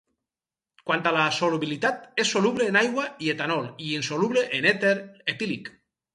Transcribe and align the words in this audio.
Quant 0.87 1.03
a 1.09 1.11
la 1.17 1.25
solubilitat 1.39 2.23
és 2.23 2.31
soluble 2.37 2.67
en 2.73 2.81
aigua 2.83 3.05
i 3.27 3.31
etanol 3.35 3.69
i 3.69 3.93
insoluble 4.01 4.45
en 4.61 4.69
èter 4.73 4.97
etílic. 5.37 5.73